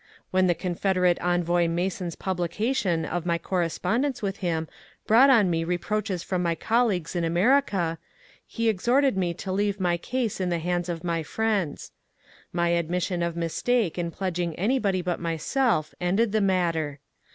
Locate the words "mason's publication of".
1.67-3.23